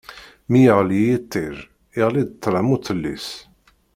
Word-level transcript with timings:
Mi 0.51 0.59
yeɣli 0.65 0.99
yiṭij, 1.07 1.55
iɣli-d 2.01 2.31
ṭṭlam 2.35 2.67
uṭellis. 2.75 3.27